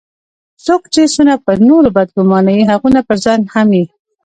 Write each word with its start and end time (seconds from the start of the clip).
څوک 0.65 0.81
چي 0.93 1.03
څونه 1.13 1.33
پر 1.45 1.57
نورو 1.69 1.89
بد 1.95 2.07
ګومانه 2.15 2.51
يي؛ 2.55 2.63
هغونه 2.71 2.99
پرځان 3.09 3.39
هم 3.53 3.67
يي. 3.77 3.85